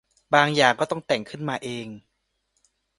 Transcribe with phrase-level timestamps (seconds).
[0.33, 1.87] บางอย่างก็ต้องแต่งกันขึ้นมาเอง